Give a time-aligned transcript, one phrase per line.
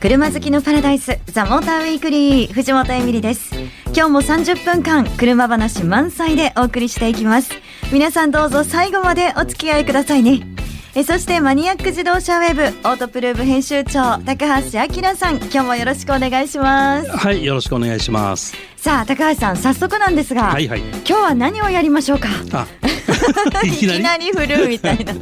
[0.00, 3.50] 車好きのパラダイスザモーターウィークリー藤本エミリです。
[3.86, 7.50] 今日も30分間車話満載でお送りしていきます。
[7.92, 10.46] 皆さんどうぞ最後までお付き合いくださいね。
[10.94, 17.10] えそしてマニアック自動車ウェブオートプルーブ編集長高橋明さん今日もよろしくお願いします。
[17.10, 18.54] はいよろしくお願いします。
[18.76, 20.80] さあ高橋さん早速なんですが、はいはい。
[20.80, 22.28] 今日は何をやりましょうか？
[22.52, 22.66] あ
[23.64, 24.30] いきなり？
[24.32, 25.14] 振るみたいな。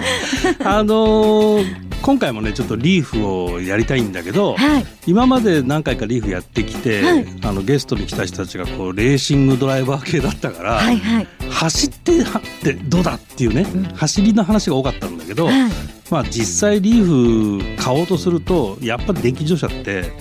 [0.79, 4.87] あのー今回もねちょっとリーフをやりたいんだけど、はい。
[5.07, 7.27] 今まで何回かリーフやってきて、はい。
[7.43, 11.27] あのゲストに来た人たちがこうレーシングドライバー系だったから、はいはい。
[11.51, 13.83] 走ってはってどうだっていうね、うん。
[13.95, 15.55] 走りの話が多かったんだけど、はい。
[16.11, 20.13] まあ実際リーフ買おうとするとやっぱり電気自動車って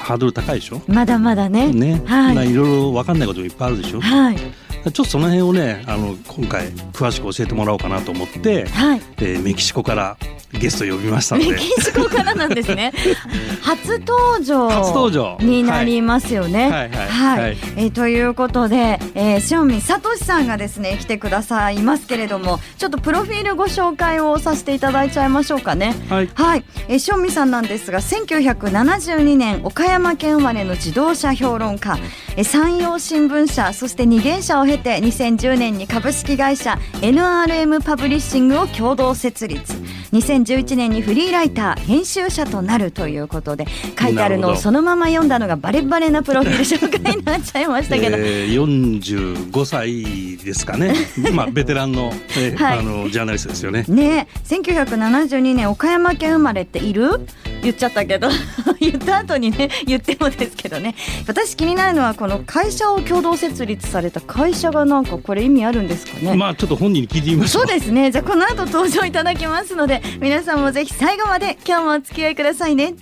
[0.00, 0.82] ハードル高いでしょ？
[0.88, 1.68] まだまだね。
[1.68, 2.34] ね、はい。
[2.34, 4.36] ないろいろ分かんないこともいっぱいあるでしょ、はい
[4.82, 9.02] ちょっとその辺をねあの今回詳しく教えてもらおうかなと思って、はい。
[9.18, 10.16] えーメキシコから
[10.52, 11.50] ゲスト呼びましたので。
[11.52, 12.92] メキシコからなんですね。
[13.62, 15.38] 初登場初登場。
[15.40, 16.68] になりますよね。
[16.68, 16.70] はい。
[16.70, 16.90] はい。
[16.90, 17.40] はい。
[17.40, 17.56] はい。
[17.76, 25.94] えーということで、えー、塩見聡さんがですね来てくださいますけれども、ちょっとプロフィールご紹介をさせていただいちゃいましょうかね。
[26.08, 26.28] はい。
[26.34, 31.98] はい、えー、塩見さんなんですが1972年岡山県生まれの自動車評論家
[32.36, 39.74] えー山陽新聞社そして二元社を経て2010年に株式会社 NRM パブリッシングを共同設立。
[40.12, 43.66] 2011年にフリーライター編集者となるということで
[43.98, 50.94] 書いてあるのをそのまま読んだのがバレバレなプロフィール紹介になっちゃいましたけど、えー、45歳ですかね。
[51.32, 52.78] まあベテランの,、えーはい。
[52.78, 53.84] あのジャーナリストですよね。
[53.88, 54.54] ねえ。
[54.54, 57.26] 1972年岡山県生まれっている？
[57.62, 58.28] 言っちゃったけど。
[58.80, 60.94] 言った後にね言ってもですけどね。
[61.26, 68.10] 私気になるのはこの会社を共同設立された会社がなんかこれ意味あるんですかね、まあちょっと本人に聞いてみましょそううですね。
[68.10, 72.94] じゃあこの後登場いただきますので皆さんもぜひ最後まで今日もお付き合いくださいね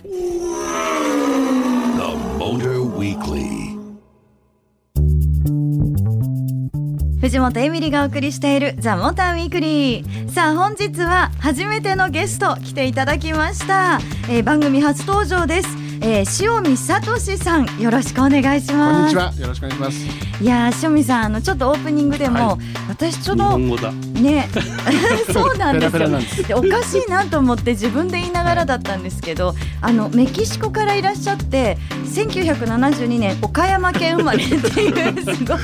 [7.21, 10.31] 藤本エミリがお送りしているザ・モーターウィークリー。
[10.31, 14.01] さあ本日は初めてのゲスト来ていただきました、
[14.31, 15.69] えー番組初登場です、
[16.03, 20.43] えー、塩見聡さんよろしくお願いしこんますにちは、よろしくお願いします。
[20.43, 22.59] いやー塩見さんあのちょっとオープニングでも、はい。
[22.59, 24.49] 日私ちょっとね
[25.31, 25.93] そうなんですよ。
[25.93, 35.59] ペラペラなんでおかしいなと思って自分で言いながらだったんですけどあのメキシコからいらっしゃって1972年岡山県生まれっていうすごい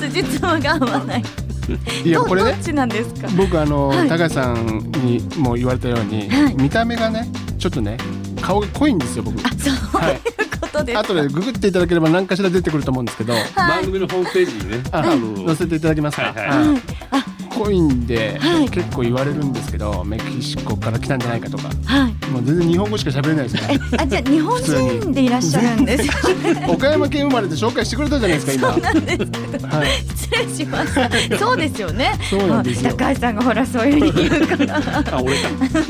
[0.00, 1.22] 辻褄が合わない。
[2.04, 3.28] いや、これねどどっ、ちなんですか？
[3.36, 4.08] 僕あの、はい。
[4.08, 6.54] 高橋さんにも言われたように、はい。
[6.56, 7.28] 見た目がね、
[7.58, 7.98] ちょっとね、
[8.40, 9.38] 顔が濃いんですよ、僕。
[9.46, 9.77] あそうは
[10.10, 10.14] い。
[10.14, 10.20] いう
[10.60, 10.92] ことで。
[10.92, 16.24] すか、後でググっていただければ何かしら出てくると思うんですけど、番組のホームページにねああの載せていただけますか。
[16.24, 16.97] はいはいはい
[17.58, 18.68] はいあ濃いんで、はい。
[18.70, 22.26] 結構言われるんですけど、メキシコから来たんじゃないかとか、はい。
[22.30, 26.08] もう全然日本語しか喋れないですかえあじゃあ日本人でいらっしゃるんです？
[26.68, 28.72] 岡山県生まれで紹介してくれたじゃないですか、今。
[28.72, 29.24] そうなんですけ
[29.58, 29.88] どはい。
[30.16, 32.12] 失礼しましたそうですよね。
[32.30, 35.48] そうなんです高橋さんがほらそういうふうに言うからあ俺か。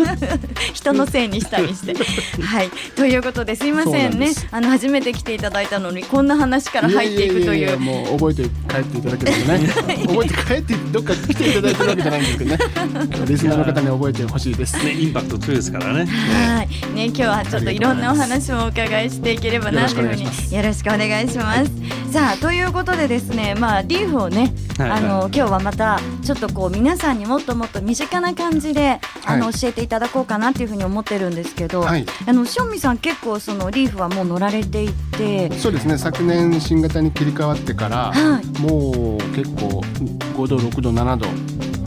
[0.72, 1.94] 人のせいにしたりして。
[2.42, 2.70] はい。
[2.96, 4.30] ということですいませんね。
[4.50, 7.78] あの初めて来ていただいたのにこんな話から入っていくという。
[7.78, 9.68] もう覚えて帰っていただければね。
[10.06, 12.58] 覚えて帰ってどっか来ていただいてるわけじゃないんですけどね。
[13.26, 14.84] リスナーの方に覚えてほしいです。
[14.84, 16.06] ねインパクト強いですからね。
[16.06, 20.24] はい、ね、今日はちょっといろんなお話もお伺いしていければなというふうに
[20.56, 21.70] よろしくお願いします。
[22.12, 24.98] さあということでですね、まあリーフをね、はいはい。
[24.98, 32.06] あの今日はまたちょっとこう皆さんにもっともっと身近な感じであの、はい教えていただこうかなっていうふうに思ってるんですけど、はい。
[32.26, 35.98] あの塩見さん結構そのリーフはもう乗られていて、そうですね。
[35.98, 38.60] 昨年新型に切り替わってから、はい。
[38.60, 41.26] もう結構5度6度7度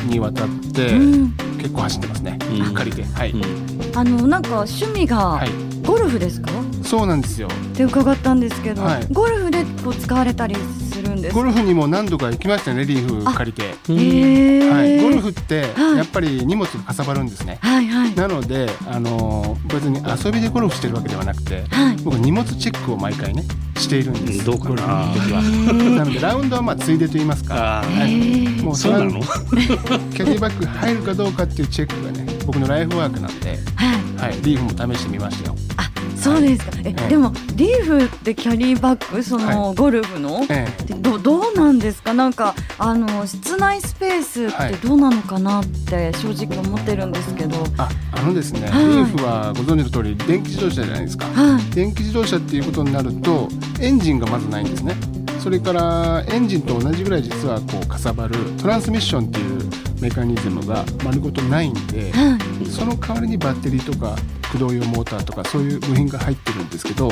[0.06, 2.74] にわたって、うん、結構走ってますね、うん。
[2.74, 5.50] 借りてはい、うんあのなんか趣味がはい
[5.92, 6.50] ゴルフですか？
[6.84, 7.48] そうなんですよ。
[7.48, 9.08] って伺ったんですけど、はい。
[9.12, 11.40] ゴルフでこう使われたりするんですか？
[11.42, 15.98] ゴルフにも何度か行きましたねリーフ借りて、はい、ゴルフってはい。
[15.98, 18.16] やっぱり荷物がかさばるんですね、はいはい。
[18.16, 21.98] なので、あのー別に遊びでゴルフしてるわけではなくてはい。
[22.04, 23.44] 僕荷物チェックを毎回ね
[23.76, 25.08] しているんです、うんどうかな。
[25.08, 25.98] ゴルフの時は。
[25.98, 27.82] なのでラウンドはまあついでと言いますか。
[27.82, 28.64] あへーー。
[28.64, 34.02] もうそうなの キャディバッグ入るかどうかっていうチェックがね僕のライフワークなんで、はい。
[34.22, 36.72] はい、リーフも試してみましたよ、あ、そうですか。
[36.84, 42.14] え、はいでもリーフってキャリーバッグその、ゴルフの、えでどどうなんですか？
[42.14, 47.64] なんかあの室内スペースってどうなのかなって正直思ってるんですけど。
[47.78, 51.76] ああのですね、はいリーフはご存知の通り電気自動車じゃないですかはい。
[51.76, 53.48] 電気自動車っていうことになると
[53.80, 54.94] エンジンがまずないんですね
[55.42, 62.66] それからエンジンと同じぐらい実はこうかさばるトランスミッションっていうメカニズムが丸ごとないんではい。
[62.68, 67.10] その代わりにバッテリーとか駆動用モーターとかそういう部品が入ってるんですけど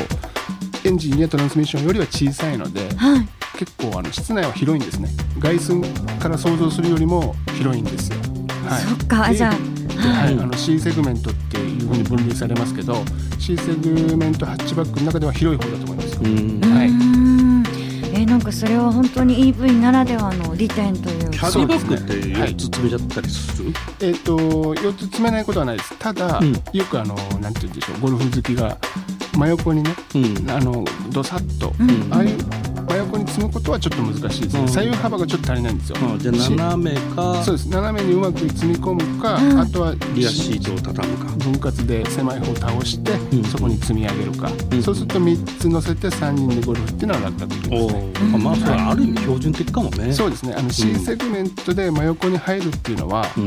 [0.86, 3.28] エンジンやトランスミッションよりは小さいのではい。
[3.58, 5.10] 結構あの室内は広いんですね。
[5.40, 5.82] 外寸
[6.20, 8.18] から想像するよりも広いんですよ。
[8.66, 8.84] はい。
[8.84, 13.04] そっかじゃあはい、うんあの C セグメントっていうふうに分類されますけど
[13.38, 17.39] C セグメントハッチバックの中では広い方だと思いますはいうーん
[18.20, 21.32] えーなんかそれは本当に EV ならではの利点というか。
[21.32, 25.98] キャディバッグってそうですねはい4つ詰めちゃったりする、えっ、と4つ詰めないことはないです。
[25.98, 26.52] ただ、うん。
[26.74, 28.78] よくあのなんて言うんでしょうゴルフ好きが
[29.38, 30.52] 真横にねうん。
[30.52, 32.14] あのどさっと、うん。
[32.14, 32.38] ああいう
[32.90, 34.68] 真横に積むことはちょっと難しいですね、うん。
[34.68, 35.78] 左右幅がちょっと足りないん。
[35.78, 37.44] ですよ、あじゃあ斜めか。
[37.44, 37.70] そうです。
[37.70, 39.60] 斜めにうまく積み込むか、うん。
[39.60, 41.26] あとはリアシートを畳むか。
[41.38, 43.44] 分割で狭い方を倒して、うん。
[43.44, 44.82] そこに積み上げるか、うん。
[44.82, 48.38] そうすると3つ乗せて3人でゴルフっていうのは楽々できますおね。
[48.44, 50.12] まあそれはある意味標準的かもね。
[50.12, 50.56] そうですね。
[50.58, 53.40] あの C セグメントで真横に入るっていうのはう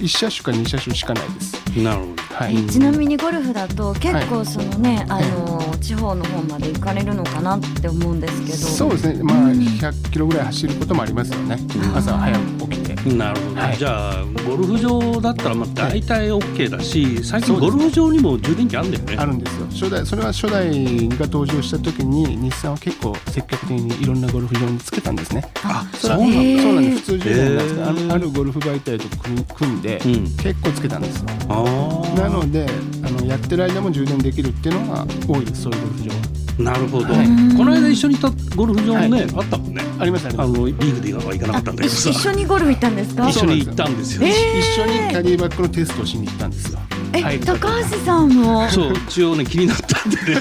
[0.00, 1.56] 1車種か2車種しかないです。
[1.80, 2.54] んなるほどはい。
[2.54, 8.56] うんちなみにゴルフだと結構そのね、あの地方の方まで行かれるのかなって思うんですけど。
[8.56, 9.22] そうですね。
[9.24, 9.58] まあうん。
[9.58, 11.96] 100キロぐらい走ることもありますよね、うん。
[11.96, 12.77] 朝早く起きて。
[13.06, 13.76] なるほど、はい。
[13.76, 19.16] じゃあゴルフ場だったらまあ大体 OK だし最近そうですねゴルフ場にも充電器あるんだよね。
[19.16, 19.66] あるんですよ。
[19.70, 25.42] 初代それは初代が登場した時に日産は結構積極的にいろんなゴルフ場につけたんですね。
[25.62, 26.98] あそそうなんそうなんです。
[26.98, 27.74] 普通充電なんです。
[27.74, 29.04] けどあるあるゴルフ媒体と
[29.54, 30.12] 組んで、うん。
[30.36, 31.28] 結構つけたんですよ。
[32.16, 32.66] なので
[33.04, 36.27] あのやってる間も充電できるっていうのが多いですそういうゴルフ場は
[36.58, 37.26] なるほど、はい。
[37.56, 39.30] この間一緒に行ったゴルフ場もね、はい。
[39.36, 39.82] あったもんね。
[40.00, 41.94] ありますありますあのリーグでは行かなかったんだけど。
[41.94, 43.28] さ一緒にゴルフ行ったんですか？
[43.28, 46.80] 一緒に行ったんですよ、え一緒にキャディバッグのテストをしに行ったんですよ。
[47.14, 47.40] え、はい。
[47.40, 48.68] 高橋さんも？
[48.68, 50.40] そう一応ね気になったんでね。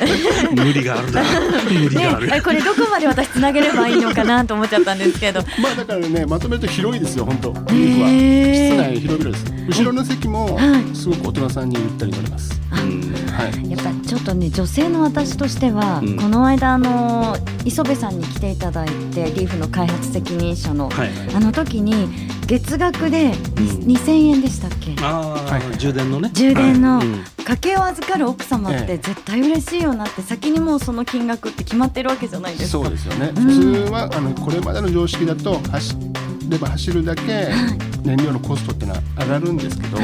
[0.64, 1.24] 無理があるな。
[1.72, 5.42] 無理がある、ね、えこれどこまで私つなげればいいのかなと思っちゃったんですけど。
[5.62, 7.54] まあだからねまとめると広いですよ本当。
[7.72, 7.96] リー。
[7.96, 8.10] フは。
[8.10, 9.46] 室内広々です。
[9.70, 10.96] 後ろの席もはい。
[10.96, 12.60] すごく大人さんにゆったり乗れます
[13.70, 16.18] やっぱちょっとね女性の私としては、うん。
[16.18, 23.34] この間あの磯部さんに来ていただいてリーフの開発責任者の、はいあの時に月額でうん。
[23.88, 26.32] 2000円でしたっけ、ああ、はい充電のね。
[26.34, 27.24] 充電のうん。
[27.46, 32.84] 家計を預かる奥様っえて絶対嬉しいよなって先にもうその金額って決まってるわけじゃないですか。
[32.84, 33.32] そうですよね。
[33.36, 33.44] うん。
[33.44, 35.96] 普通はあのこれまでの常識だと走
[36.50, 37.50] れば走るだけ
[38.04, 39.98] 燃料のコストっていうのは上がるんですけど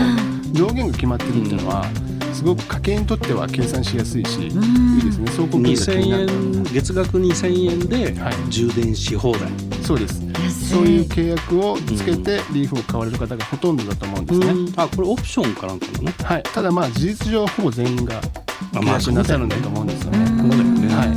[0.51, 1.85] 上限が決まってるっていうのは
[2.33, 4.99] すごく家計にとっては計算しやすいしいうん。
[4.99, 5.27] いですね。
[5.27, 7.79] 走行距離が気になる2000円月額2000円
[8.13, 8.33] ではい。
[8.49, 9.41] 充電し放題、
[9.83, 10.21] そうです
[10.69, 14.73] そういう契約をつけてリーフを買われる方がほとんどだと思うんですね、うん。
[14.75, 16.11] あこれオプションかなんかなの？
[16.25, 18.21] はい、ただまあ事実上ほぼ全員があ
[18.79, 20.17] 契約なさるんだと思うんですよね。
[20.19, 20.95] うんそうだよね。
[20.95, 21.07] はい。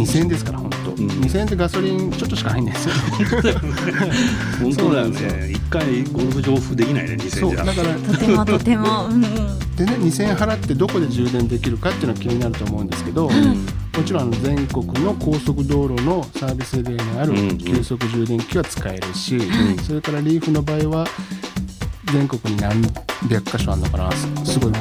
[0.00, 1.08] 2000円ですから本当、ん。
[1.08, 2.94] 2000円でガソリンちょっとしか入んないですよ。
[3.20, 3.60] 本当だよ。
[4.72, 7.40] そうなんですね一回ゴルフ場付できないね2000円じゃ。
[7.40, 9.22] そうだからとてもとても、うんうん、
[9.76, 13.32] でね2000円払ってどこで充電できるかっていうのが気になると思うんですけど、も
[14.04, 19.78] ちろんあの全国の高速道路のサービスエリアにあるうん急速充電器は使えるし、ん。
[19.78, 21.06] それからリーフの場合は
[22.12, 22.82] 全国に何
[23.28, 24.76] 百箇所あるのかなすすごいいっ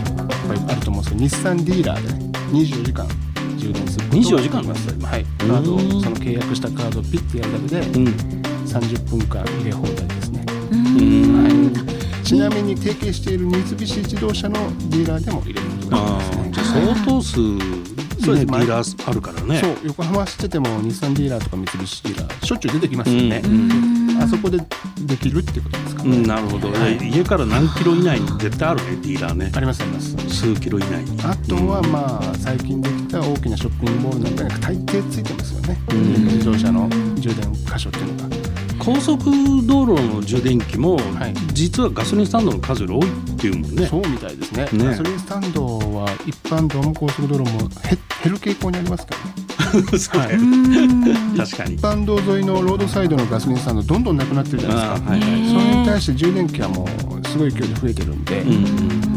[0.47, 3.07] ぱいあると思うんですけど日産ディーラーでね24時間
[3.59, 4.17] 充電すること。
[4.17, 5.25] が24時間ですはい。
[5.37, 8.05] カうんードをその契約したカードをピッてやるだけでうん。
[8.69, 11.43] 30分間入れ放題ですね、うん。
[11.43, 11.49] は
[12.21, 14.53] い、ちなみに提携している三菱自動車の
[14.89, 16.43] ディーラーでも入れることがあできますね。
[16.43, 17.59] ーじゃあ相当数ね
[18.19, 18.45] デそうです。
[18.45, 19.59] ィーラーあるからね。
[19.59, 19.77] そう。
[19.85, 24.21] 横浜走ってても日産ディーラーとか三菱ディーラーしょっちゅう出てきますよね、うん。
[24.21, 24.59] あそこで
[24.99, 26.97] できるってことですかね、うん、なるほど、はい。
[27.09, 29.51] 家から何キロ以内に絶対あるねディーラーね。
[29.55, 30.15] ありますあります。
[30.29, 31.19] 数キロ以内に。
[31.23, 36.25] あとはまあ最近できた大きなショッピングモールなんかに大抵ついてますよね、うん。
[36.25, 38.35] 自動車の充電箇所っていうのが。
[38.79, 39.19] 高速
[39.67, 41.33] 道路の充電器も、はい。
[41.53, 43.85] 実はガソリンスタンドの数より多いっていうもんね。
[43.87, 44.69] そうみたいですね。
[44.71, 44.85] ね。
[44.85, 49.83] ガソリンスタンドは一般道も高速道路も減減る傾向にありますからね。
[49.99, 50.21] そう。
[51.37, 51.75] 確かに。
[51.75, 55.11] 一般道沿いのロードサイドのガソリンスタンドどんどんなくなってるじゃないですか。
[55.11, 59.08] はいはいねそれに対して充電器はもうすごい勢いで増えてるんで、うん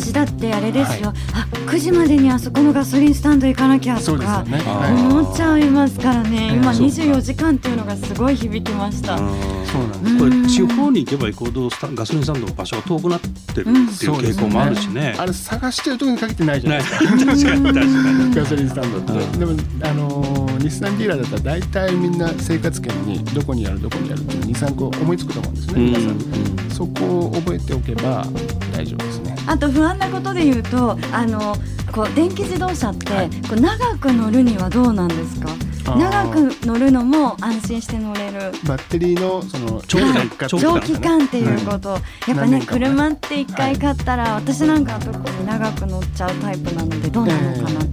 [0.00, 6.54] 私だってあれですよ、あ9時までにあそこのガソリンスタンド行かなきゃとかそうですよね、思っちゃいますからね。
[6.54, 6.94] 今そうか。
[6.94, 9.18] 24時間っていうのがすごい響きました。
[9.18, 10.18] そうなんです。
[10.18, 15.14] これ地方に行けば行くほどスタガソリンスタンドの場所が遠くなってるっていう傾向もあるしね。
[15.18, 17.06] あれ探してる時に限ってないじゃなないいですか。
[17.06, 18.34] 確かに確かに。
[18.34, 19.38] ガソリンスタンドって、うん。
[19.38, 19.52] でも
[19.82, 25.86] あのー日産ディーラーだったら大体みんな生活圏にどこにあるどこにあるっていうの23個思いつくと思うんですね、うん。
[25.86, 26.70] 皆さん。
[26.70, 28.26] そこを覚えておけば
[28.72, 29.09] 大丈夫
[29.46, 31.56] あと不安なことで言うとあの
[31.92, 33.30] こう電気自動車って、はい。
[33.48, 35.50] こう長く乗るにはどうなんですか？
[35.96, 38.52] 長く乗るのも安心して乗れる。
[38.64, 42.00] バッテリーのその長期間長長期間っていうこと、やっ
[42.36, 47.86] ぱね車って一回買ったら、私なんかは特に長く乗っちゃうタイプなのでどうなのかなと、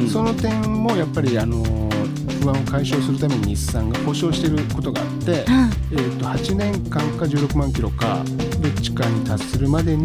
[0.00, 0.08] うん。
[0.08, 1.62] その点もやっぱりあの
[2.42, 5.44] 不安を解消するために日産が保証していることがあって、
[5.92, 8.24] えー、と8年間か16万キロか
[8.66, 10.02] どっちかに達するまでに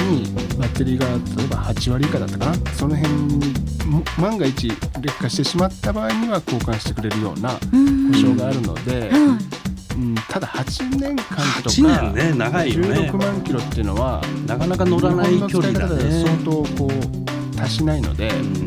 [0.57, 2.71] バッテリーが例えば8割以下だったかな？
[2.73, 3.53] その辺に
[3.87, 8.11] も万が一劣化してしまった場合には交換してくれるようなうん。
[8.11, 11.39] 保証があるので、うんうん、ただ8年間とか
[11.69, 13.09] 8年ね長いよね。
[13.09, 16.23] 16万キロっていうのはなかなか乗らない距離だね。
[16.23, 18.29] 相当こう達しないので。
[18.29, 18.65] うん。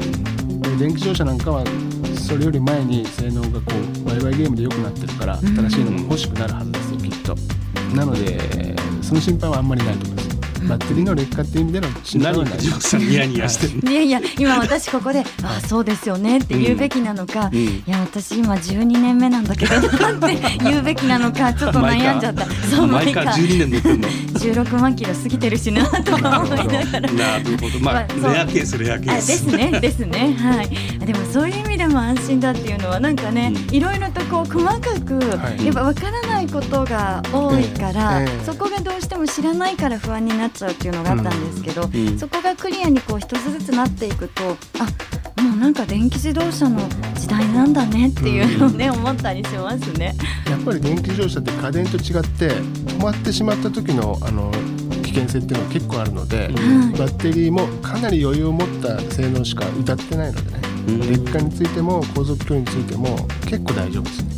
[0.60, 1.64] で電気自動車なんかは
[2.18, 3.72] それより前に性能がこ
[4.06, 7.36] うワイワイゲームで良くなってるからうん新しいのが欲しくなるはずですよきっと。
[7.94, 8.74] なので
[9.04, 10.33] その心配はあんまりないと思います。
[10.68, 13.00] バッテリーの劣化っていう意味での何藤本さん。
[13.00, 17.58] ニヤニヤしてるいやいや今私ここで「あそうですよね」って言うべきなのか、うん。
[17.58, 22.46] いや私今12年目なんだけどなんて 言うべきなのかちょっと悩んじゃった。
[22.70, 27.12] そう前から12年乗ってんの16万キロ過ぎてるしなとか思いながら。
[27.12, 29.26] なるほどまあまあレアケースレアケあース。
[29.26, 30.36] ですねですね。
[30.38, 31.06] はい。
[31.06, 33.74] でもそういう意味でも安心だっていうのはなんかね、うん。
[33.74, 35.66] いろいろとこう細かく、はい。
[35.66, 42.18] やっぱ分からないことが多いから、そこがどうしても知らないから不安になっちゃうっていうのがあったんですけど、うん。
[42.18, 46.80] そこがクリアにこう一つずつなっていくとあもうなんか電気自動車の
[47.14, 50.14] 時代なんだねっていうのをね、思ったりしますね。
[50.48, 54.50] やっぱり電気自動車って家電と違って止まってしまった時のあの
[55.02, 56.48] 危険性っていうのは結構あるので、
[56.98, 61.00] バッテリーもかなり余裕を持った性能しか歌ってないのでね、うん。
[61.00, 64.34] 劣化についても航続距離についても結構大丈夫ですね。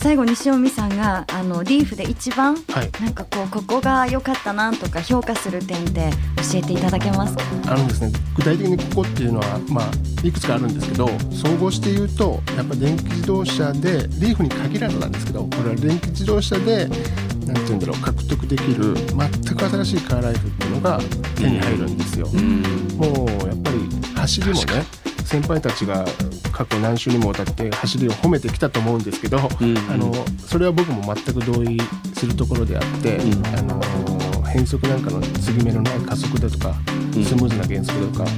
[0.00, 7.42] 最後に塩見さんがあのリーフで一番はいなんかこうここが良かったなとか評価する点って教えていただけますか？
[7.66, 9.90] あのですね、具体的にここっていうのは、まあ、
[10.26, 21.00] いくつかあるんですけど総合して言うとやっぱ電気自動車でリーフに限らずなんですけどこれは電気自動車でなんて言うんだろう獲得できる全く新しいカーライフっていうのが
[21.34, 22.28] 手に入るんですよ。
[22.32, 22.62] うん
[22.98, 23.78] もうやっぱり
[24.14, 24.84] 走りもね
[25.28, 26.06] 先輩たちが
[26.52, 31.78] 過去何週にもわたって走りを褒めてきたと思うんですけど、うんあのそれは僕も全く同意
[32.14, 33.46] するところであって、うん。
[33.46, 36.74] あの変速なんかの継ぎ目のない加速だとか、
[37.14, 37.22] うん。
[37.22, 38.30] スムーズな減速だとか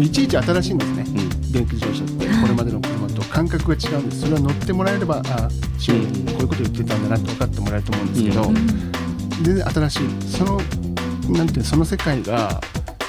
[0.00, 1.52] いちいち新しいんですね、うん。
[1.52, 2.26] 電気自動車って。
[2.26, 4.22] これまでの車と感覚が違うんです。
[4.22, 8.44] それは乗ってもらえればあシオンうんこういうこと言ってたんだなって分かってもらえると思うんですけど、う
[9.42, 10.22] 全然新しい。
[10.22, 10.60] その
[11.28, 12.58] なんていうその世界が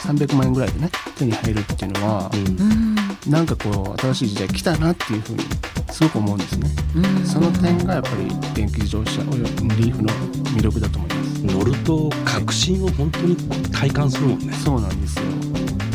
[0.08, 2.98] 300万円ぐらいでね手に入るっていうのは、うん
[3.28, 5.44] なんかこう新しい時代来たなっていうふうに
[5.92, 6.70] すごく思うんですね。
[6.96, 10.10] うんその点がやっぱり電気自動車およびリーフの
[10.56, 11.46] 魅力だと思います。
[11.46, 13.36] 乗ると確信を本当に
[13.72, 15.26] 体感するもんねそうなんですよ。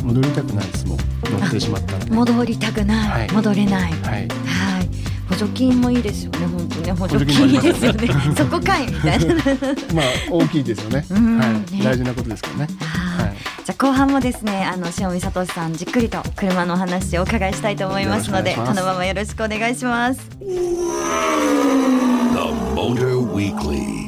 [0.04, 0.98] 戻りたくないですもん。
[1.24, 2.10] 乗ってしまったらね。
[2.14, 3.92] 戻りたくない、はい戻れない。
[3.92, 4.10] はい。
[4.12, 4.28] はい。
[5.30, 8.08] 補助金もいいですよね、本当ね、補助金いいですよね。
[8.36, 9.34] そこかいみたいな。
[9.94, 11.06] まあ大きいですよね。
[11.08, 11.82] うんはねい。
[11.82, 12.68] 大事なことですからね。
[13.64, 20.28] じゃあ後半もですね、あの塩見聡さんじっくりと車のお話をお伺いしたいと思いますので、このままよろしくお願いします。
[20.40, 20.46] The
[22.74, 24.02] Motor Weekly.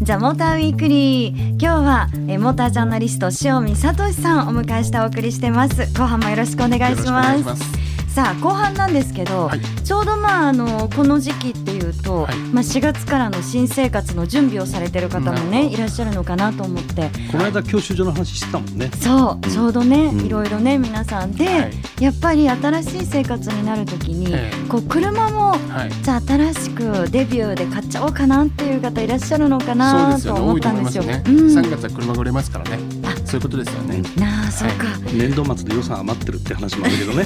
[0.00, 7.77] じゃあモーターウィークリー今日はえモータージャーナリスト塩見聡さんをお迎えしてお送りしてます後半もよろしくお願いします。
[8.18, 25.90] さあ後半なんですけど、はいちょうどまああのこの時期っていうと、はいまあ4月からの新生活の準備をされてる方もねいらっしゃるのかなと思ってこの間教習所の話してたもんねそうちょうどね、うんいろいろね皆さんで、はいやっぱり新しい生活になる時に、ええこう車もはい。
[26.02, 30.18] じゃあ新しくデビューで買っちゃおうかなっていう方いらっしゃるのかな。
[30.20, 31.02] と思ったんですよ。
[31.02, 31.24] 思いますね。
[31.26, 32.97] うん3月は車が売れますからねあ。
[33.28, 34.02] そういうことですよね。
[34.16, 37.24] なあそうか、 年度末で予算余ってるって話もあるけどね。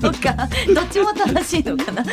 [0.00, 0.48] そうか。
[0.74, 2.04] どっちも正しいのかな。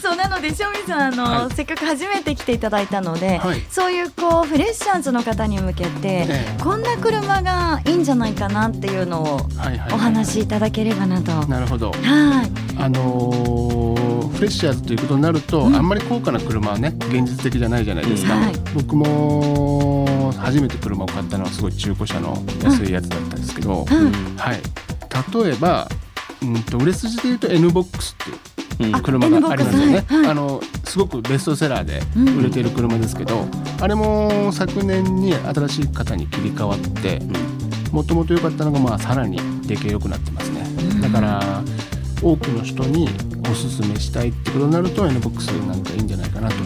[0.00, 1.54] そうなので塩見さんあの、はい。
[1.54, 3.62] せっかく初めて来ていただいたので、はい。
[3.68, 6.62] そういうこうフレッシャーズの方に向けて、ええ。
[6.62, 9.92] こんな車がいいんじゃないかなっていうのをはいはい。
[9.92, 11.32] お話しいただければなと。
[11.48, 11.90] なるほど。
[11.90, 12.50] はい。
[12.78, 13.92] あのー
[14.32, 15.76] フレッシャーズということになると、うん。
[15.76, 18.54] あんまり高価な車はね現実的じゃないじゃないですか、はい。
[18.74, 20.04] 僕も
[20.38, 24.12] 初めて車を買ったのはすごい中古車の安いやつだったんですけど、うん。
[24.36, 24.60] はい、
[25.44, 25.88] 例えば
[26.42, 28.16] うんと売れ筋でいうと N ボックス
[28.74, 30.30] っていう車がありますよね、N-BOX はいはい。
[30.30, 32.02] あのすごくベストセラーで
[32.38, 33.46] 売れている車ですけど、
[33.80, 37.20] あれも昨年に新しい型に切り替わって
[37.92, 41.00] もともと良かったのがまあさらに出来良くなってますね、うん。
[41.00, 41.62] だから
[42.20, 43.08] 多くの人に
[43.50, 46.56] おすすめしたいってことになると N ボックスなんかいいんじゃないかなと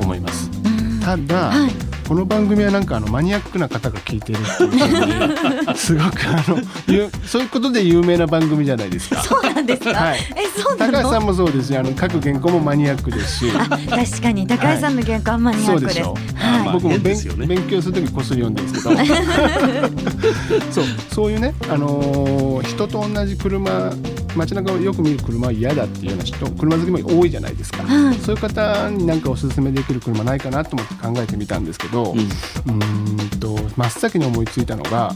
[0.00, 0.48] 思います。
[0.64, 1.00] うん。
[1.00, 9.22] ただ、はいこの番組はなんかあのマニアックな方が聞いてるっていうすごくあのゆそういうことで有名な番組じゃないですか。
[9.22, 10.18] そうなんですか、はい。
[10.34, 10.92] えそうなの？
[10.92, 13.52] 高橋さんもそうですしあの各原稿もマニアックですし。
[13.54, 17.46] あ確かに高橋さんの原稿あんまりそうでしょはい、まあ僕も勉ね。
[17.46, 20.72] 勉強する時こっそり読んでるんですけど。
[20.72, 20.84] そう。
[21.10, 23.92] そういうね、あのー人と同じ車
[24.36, 28.14] 街中をよく見る車は嫌だっていうような人車好きも多いじゃないですか、はい。
[28.18, 32.18] そういう方に何かおすすめできる車ないかなと思って考えてみたんですけど、うん。
[32.18, 35.12] うーんと真っ先に思いついたのが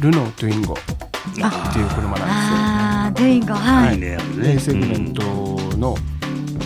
[0.00, 0.76] ルノートゥインゴっ
[1.34, 3.98] ていう車なんあードゥインゴはい。
[3.98, 5.22] ね A セグメント
[5.76, 5.96] の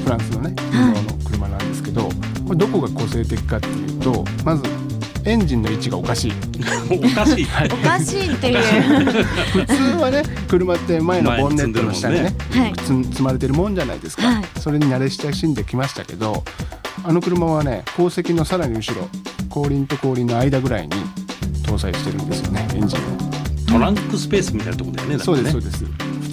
[0.05, 2.03] フランスのねルノーの車なんですけど、
[2.47, 4.63] これどこが個性的かっていうとまず
[5.25, 6.33] エンジンの位置がおかしい。
[6.33, 7.47] うんおかしい。
[7.73, 8.59] おかしいっていう。
[9.53, 12.75] 普通はね車って前のボンネットの下にねはい。
[12.77, 14.45] つ積まれてるもんじゃないですか、はい。
[14.61, 16.45] それに慣れ親しんできましたけど
[17.05, 19.09] あの車はね後席のさらに後ろ
[19.49, 20.91] 後輪と後輪の間ぐらいに
[21.63, 23.03] 搭載してるんですよねエンジンを。
[23.67, 25.85] トランクスペースみたいなところだよねだそうですそうです。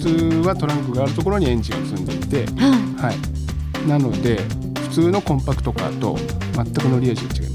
[0.02, 3.88] 普通はトランクがあるところにエンジンを積んでいてははい。
[3.88, 4.40] なので
[4.88, 6.18] 普通のコンパクトカーと
[6.54, 7.45] 全く乗り味が違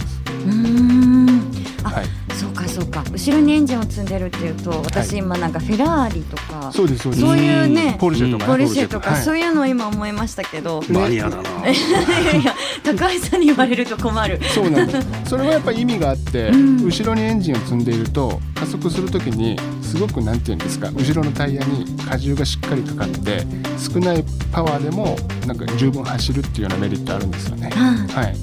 [1.83, 2.33] はい。
[2.36, 3.03] そうかそうか。
[3.12, 7.25] 後ろにエンジンを積んでるっていうと私今なんかフェラーリとか、そうですそうです。
[7.25, 9.21] そういうねポルシェとかねポルシェとか、はい。
[9.21, 11.43] そういうのを今思いましたけど、マニアだな。
[11.69, 14.39] いや高橋さんに言われると困る。
[14.53, 15.07] そうなんです。
[15.29, 16.86] それはやっぱり意味があって、うん。
[16.86, 23.45] 後ろにエンジンを積んでいると加速するときにすごくなんていうんですか後ろのタイヤに荷重がしっかりかかって
[23.77, 27.69] 少ないパワーでもなんか十分走るっていうようなメリットあるんですよね。
[27.71, 28.36] はいはい、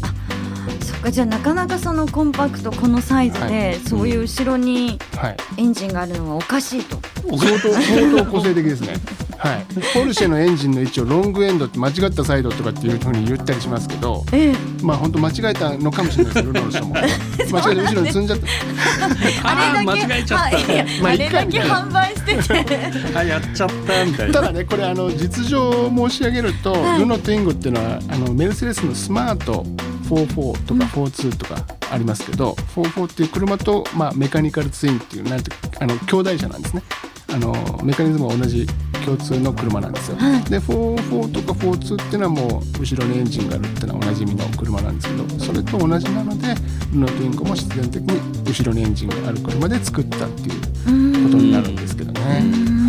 [0.98, 6.98] かじゃあなかなかそのコンパクトこのサイズで、はそういう後ろにはい、エンジンがあるのはおかしいと。
[7.36, 8.94] 相当相当個性的ですね。
[9.38, 14.54] はい、ポルシェのエンジンの位置をロングエンドって間違ったサイドとかっていうふうに言ったりしますけど、ええ。
[14.82, 16.94] まあ本当間違えたのかもしれないですよ、 ルノーの人も。
[16.94, 18.46] 間違えて後ろに積んじゃった。
[19.50, 21.02] あれだけ間違えちゃった。
[21.02, 22.78] まああれだけ販売してて。
[23.18, 24.34] あやっちゃったみたいな。
[24.34, 27.00] ただねこれあの実情申し上げると、はい。
[27.00, 29.64] ルノトゥインゴっていうのはあのメルセデスのスマート
[30.08, 36.82] 44とか42とかありますけど、44っていう車と、まあ、メカニカルツインっていうなんてあの兄弟車なんですね。
[37.30, 37.52] あの
[37.84, 38.66] メカニズムは同じ
[39.04, 40.44] 共通の車なんですよ、はい。
[40.44, 46.54] で44とか42っていうのはもう後ろにエンジンがあるっていうのはおなじみの車なんですけどそれと同じなので
[46.92, 52.20] ルノトゥインゴも必然的に後ろにエンジンがある車で作ったっていうことになるんですけどね。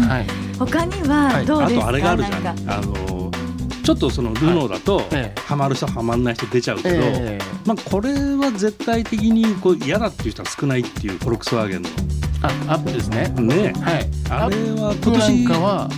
[0.08, 0.26] はい。
[0.58, 2.44] 他にはどうですか、あとあれがあるじゃん。
[2.44, 2.78] なんか。
[2.78, 3.19] あの
[3.90, 11.84] ちょっとそのルノーだと、ええハマる人ハマんない人出ちゃうけど、ええまあこれは絶対的にこう嫌だっていう人は少ないっていうフォルクスワーゲン
[12.44, 13.34] あアップですね。
[13.36, 13.74] のね。
[13.82, 14.10] はい。
[14.30, 15.90] あれはアップなん今年かは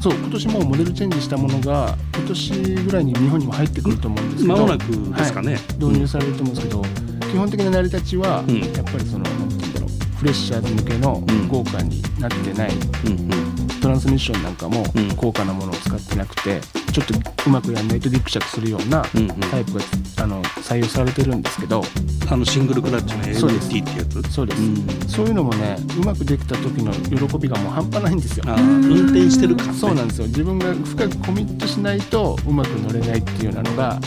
[0.00, 5.58] そう今年もうモデルチェンジしたものが今年ぐらいに日本にも入ってくると思うんですけど、間もなくですかね。
[5.78, 6.82] 導入されると思うんですけど、
[7.30, 12.70] 基本的な成り立ちは、うんやっぱりそのうんだろうフレッシャーズ向けのうん豪華になってない、
[13.04, 13.43] うんうん
[13.84, 15.14] トランスミッションなんかもうん。
[15.14, 16.58] 高価なものを使ってなくて、
[16.90, 17.14] ちょっと
[17.46, 19.40] うまくやらないとリクシャクするようなうんうん。
[19.40, 19.80] タイプが
[20.22, 21.82] あの採用されてるんですけど、
[22.30, 23.68] あのシングルクラッチのそうです。
[23.68, 24.32] LT ってやつ？
[24.32, 24.86] そうです、うん。
[25.06, 26.92] そういうのもねうまくできた時の
[27.28, 28.44] 喜びがもう半端ないんですよ。
[28.46, 29.74] 運転してる感、ね。
[29.74, 30.28] そうなんですよ。
[30.28, 34.00] 自分が深くコミットしないとうまく乗れないっていうようなのが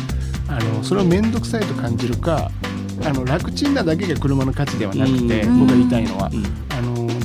[0.47, 2.49] あのそれを面倒くさいと感じるか
[3.05, 5.59] あの楽ちんなだけが車の価値ではなくてうん。
[5.59, 6.31] 僕が言いたいのは。
[6.33, 6.66] うん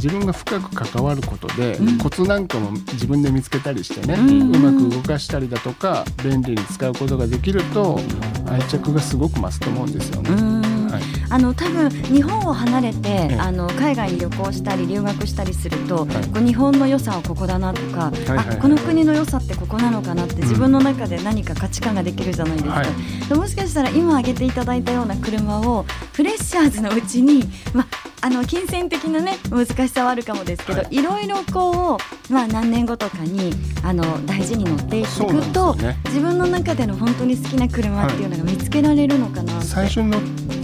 [0.03, 1.99] 自分が深く関わることでうん。
[1.99, 4.57] コツなんかも自分で見つけたりしてねうん。
[4.57, 8.01] うまく動かしたりだとか便利に使うことができると
[8.49, 10.31] 愛着がすごく増すと思うんですようね。
[10.31, 10.63] ん。
[10.91, 11.03] はい。
[11.31, 16.45] あの多分日本を離れて、えあの海外に旅行したり留学したりすると、はい。
[16.45, 18.57] 日本の良さはここだなとか、はいはいはい。
[18.59, 23.29] あこの国の良さってここなのかなってん自分の中で何か価値観ができるじゃないですか、はい。
[23.29, 31.03] でもしかしたら今挙げていただいたような車をフレッシャーズのうちに、まあの金銭的なね難しさはあるかもですけど、、はい。
[31.03, 31.99] ろいろこ
[32.31, 35.09] う、まあ、何年後とかにあの大事に乗っていく
[35.53, 35.97] と、よね。
[36.07, 39.67] 自分の中での本当に好きな車っていうのが見つけられるのかなって。
[39.67, 40.19] 最初に乗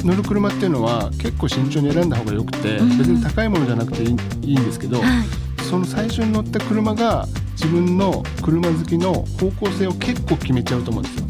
[0.05, 4.09] 乗る車っていうのは結構慎重に選んだ方がよくて、うん別に高いものじゃなくていい
[4.43, 5.65] いいんですけど、はい。
[5.65, 11.27] その最初に乗った車が自分の車好きの方向性を結構決めちゃうと思うんですよ。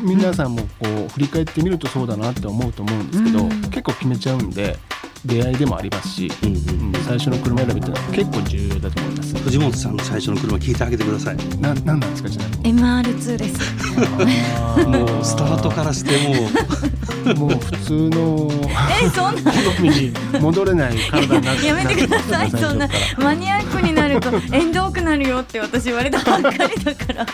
[0.00, 3.60] あ皆さんもこう振り返ってみるとそうだなって思うと思うんですけど、うん。
[3.70, 4.78] 結構決めちゃうんで
[5.24, 6.84] 出会いでもありますし、うんうん。
[6.84, 9.38] うん最初の車選びっていうのは結構重要だと思います。
[9.38, 11.36] 藤本さんの最初の車聞いてあげてください。
[11.60, 14.86] ななんなんですかちなみに？MR2 です。
[14.86, 17.34] もうスタートからしてもう。
[17.34, 18.50] もう普通の
[19.02, 19.52] えそんな。
[19.78, 22.50] 海に戻れない体になってやめてください。
[22.50, 27.26] そんなマニアックになると縁遠くなるよって私言われたばっかりだから。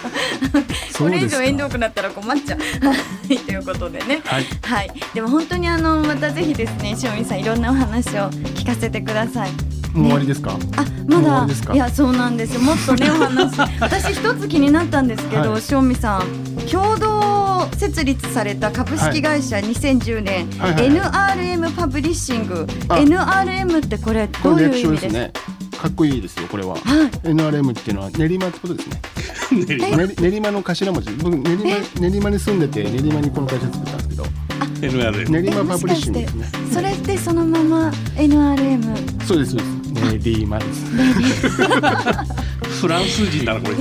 [0.99, 2.87] これ以上縁遠くなったら困っちゃう。
[2.87, 2.94] は
[3.29, 4.22] いということでね。
[4.25, 4.46] はい。
[4.62, 4.90] はい。
[5.14, 9.51] でも本当にあのまたぜひですね塩見さんいろんなお話を聞かせてください。
[9.97, 11.75] もう終わりですか、あまだ。
[11.75, 12.61] いやそうなんですよ。
[12.61, 13.59] もっとねお話。
[13.81, 15.62] 私一つ気になったんですけど、はい。
[15.71, 16.23] 塩見さん。
[16.71, 20.95] 共同設立された株式会社2010年、はいはいは
[21.39, 21.57] い。
[21.57, 22.67] NRM パブリッシング。
[22.89, 22.97] あ。
[22.97, 25.07] NRM ってこれこどういう意味です？
[25.07, 25.33] かね。
[25.81, 26.75] かっこいいですよこれは。
[26.75, 26.81] はい。
[27.29, 29.01] NRM っていうのは練馬ってことですね。
[30.21, 30.51] 練馬。
[30.51, 31.11] の頭文字。
[31.23, 34.06] 僕練馬練馬に住んでて練馬にこの会社作ったんです
[34.81, 36.19] けど NR 練馬パブリッシング。
[36.21, 40.29] ですねそれってそのまま NRM そうですそうです。
[40.31, 40.85] 練馬です
[42.81, 43.75] フランス人ならこれ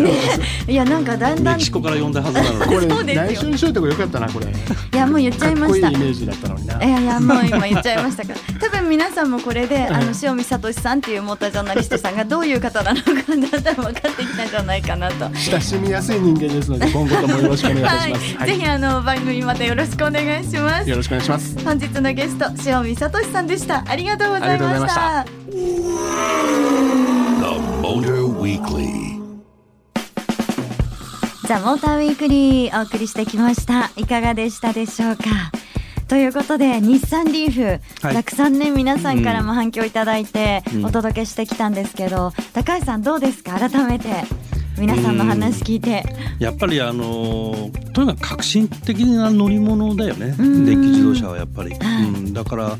[0.73, 0.75] い？
[0.75, 2.87] やなんかだんだんいメキシコから呼んだはずなのに。
[2.95, 4.47] これ内緒にしといた方がよかったなこれ。
[4.95, 5.87] やもう言っちゃいました。
[5.87, 6.83] こいいイメージだったのにな。
[6.83, 8.25] いやいやもう今言っちゃいました。
[8.25, 15.29] から多分皆さんもこれであの塩見聡さんっていうモータージャーナリストさんがどういう方なのかだんだん分かってきたんじゃないかなと。
[15.33, 20.89] 親しみやすい人間ですので今後ともよろしくお願いします、はい、ぜひあの番組またよろしくお願いします。
[20.89, 21.57] よろしくお願いします。
[21.63, 23.83] 本日のゲスト塩見聡さんでした。
[23.87, 24.95] ありがとうございまし。
[24.95, 25.25] た
[28.45, 29.19] Weekly.
[31.47, 33.89] ザ・モーターウィークリーお送りしてきました。
[33.97, 35.23] いかがでしたでしょうか？
[36.07, 38.13] ということで日産リーフ、はい。
[38.13, 40.85] たくさんね皆さんからも反響いただいてうん。
[40.85, 43.57] お届けしてきたんですけど、高橋さんどうですか？
[43.57, 44.09] 改めて
[44.77, 46.03] 皆さんの話聞いて、
[46.37, 50.35] やっぱりあのーとにかく革新的な乗り物だよね。
[50.37, 50.65] うん。
[50.65, 52.03] 電気自動車はやっぱり、はい。
[52.09, 52.77] うん、だから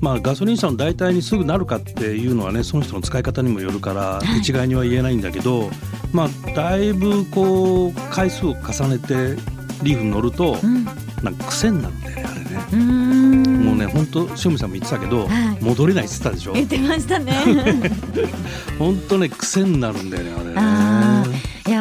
[0.00, 4.38] まあガソリン車の代替にすぐなるかっていうのはねその人の使い方にもよるからい。
[4.40, 5.70] 一概には言えないんだけど、
[6.12, 9.36] まあだいぶこう回数を重ねて
[9.82, 10.84] リーフに乗るとうん。
[11.22, 13.48] なんか癖になるんだよねあれね。
[13.64, 15.64] もうね本当塩見さんも言ってたけど、はい。
[15.64, 16.52] 戻れないって言ってたでしょ。
[16.52, 17.32] 言ってましたね。
[18.78, 21.15] 本当ね癖になるんだよねあれね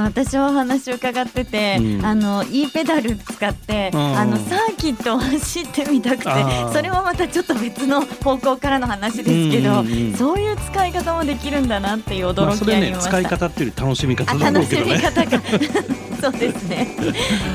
[0.05, 2.05] 私はお話を伺ってて、うん。
[2.05, 4.17] あの e ペダル使って、うん。
[4.17, 6.29] あのサーキットを走ってみたくて
[6.73, 10.13] それはまたちょっと別の方向からの話ですけど、うんうんうん。
[10.13, 13.09] そういう使い方もできるんだなっていうまあ驚それねきありました。
[13.09, 14.95] 使い方っていう楽しみ方あだろうけどね。
[14.95, 15.25] み方。
[15.25, 15.41] が
[16.21, 16.87] そうですね。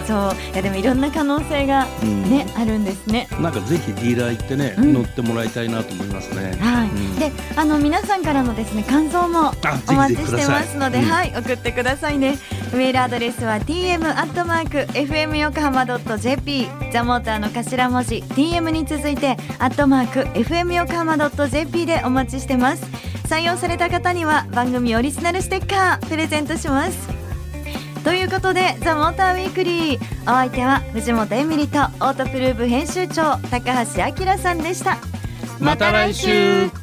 [0.07, 0.35] そう。
[0.53, 2.31] いやでもいろんな可能性がうん。
[2.31, 3.29] ね、あるんですね。
[3.41, 4.93] なんかぜひディーラー行ってね、うん。
[4.93, 6.57] 乗ってもらいたいなと思いますね。
[6.61, 7.17] はい、うん。
[7.17, 9.55] であの皆さんからのですね感想もあ
[9.89, 12.39] お待ちしてますので、うんはい送ってくださいね
[12.73, 22.85] メールアドレスは tm アットマーク fm 横浜ドット jp ザモーターの頭文字 tm に続いてアットマーク fm 横浜ドット jp でお待ちしてます。
[23.31, 27.09] 採用された方には番組オリジナルステッカープレゼントします。
[28.03, 34.99] ということで「ザ・モーターウィークリーお相手は藤本エミリとオートプルーブ編集長高橋明さんでした。
[35.61, 36.80] また来週。